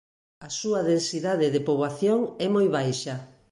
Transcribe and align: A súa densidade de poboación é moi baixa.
A 0.47 0.49
súa 0.59 0.81
densidade 0.91 1.47
de 1.55 1.61
poboación 1.67 2.19
é 2.45 2.47
moi 2.55 2.67
baixa. 2.75 3.15